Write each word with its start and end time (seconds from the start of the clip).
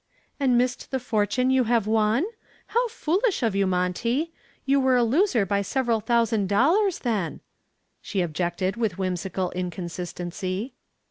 "And 0.39 0.57
missed 0.57 0.89
the 0.89 0.99
fortune 0.99 1.51
you 1.51 1.65
have 1.65 1.85
won? 1.85 2.25
How 2.65 2.87
foolish 2.87 3.43
of 3.43 3.53
you, 3.55 3.67
Monty! 3.67 4.31
You 4.65 4.79
were 4.79 4.95
a 4.95 5.03
loser 5.03 5.45
by 5.45 5.61
several 5.61 5.99
thousand 5.99 6.49
dollars 6.49 6.97
then," 6.97 7.39
she 8.01 8.21
objected 8.21 8.77
with 8.77 8.97
whimsical 8.97 9.51
inconsistency. 9.51 10.73